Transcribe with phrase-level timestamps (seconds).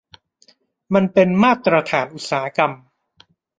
[0.93, 2.71] มันเป็นมาตรฐานอุตสาหกรรม